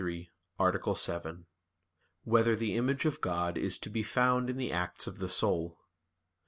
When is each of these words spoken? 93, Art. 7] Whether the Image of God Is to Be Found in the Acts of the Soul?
93, 0.03 0.31
Art. 0.57 0.97
7] 0.97 1.45
Whether 2.23 2.55
the 2.55 2.75
Image 2.75 3.05
of 3.05 3.21
God 3.21 3.55
Is 3.55 3.77
to 3.77 3.89
Be 3.91 4.01
Found 4.01 4.49
in 4.49 4.57
the 4.57 4.71
Acts 4.71 5.05
of 5.05 5.19
the 5.19 5.29
Soul? 5.29 5.77